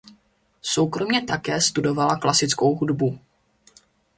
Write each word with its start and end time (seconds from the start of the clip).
Soukromě 0.61 1.23
také 1.23 1.61
studovala 1.61 2.15
klasickou 2.15 2.75
hudbu. 2.75 3.19